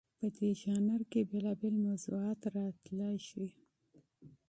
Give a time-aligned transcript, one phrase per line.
[0.17, 3.47] په دې ژانر کې بېلابېل موضوعات راتلی شي.